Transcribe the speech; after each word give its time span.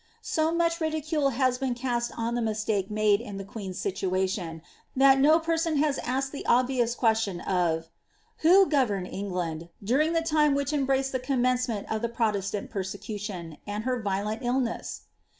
So 0.23 0.51
much 0.51 0.79
lidicule 0.79 1.33
has 1.33 1.59
been 1.59 1.75
cast 1.75 2.11
on 2.17 2.33
the 2.33 2.41
mistake 2.41 2.89
made 2.89 3.21
in 3.21 3.37
the 3.37 3.45
qaeei^ 3.45 3.75
situation, 3.75 4.63
that 4.95 5.19
no 5.19 5.37
person 5.37 5.77
has 5.77 5.99
asked 5.99 6.31
the 6.31 6.43
obvious 6.47 6.95
question 6.95 7.39
of— 7.39 7.87
^Who 8.43 8.67
go 8.67 8.83
verned 8.83 9.09
England, 9.09 9.69
during 9.83 10.13
the 10.13 10.23
time 10.23 10.55
which 10.55 10.73
embmced 10.73 11.11
the 11.11 11.19
commencemeDt 11.19 11.85
of 11.95 12.01
the 12.01 12.09
Protestant 12.09 12.71
persecution, 12.71 13.59
and 13.67 13.83
her 13.83 14.01
violent 14.01 14.41
illness 14.41 15.01